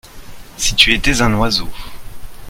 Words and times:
si 0.57 0.73
tu 0.73 0.95
étais 0.95 1.21
un 1.21 1.31
oiseau. 1.35 1.69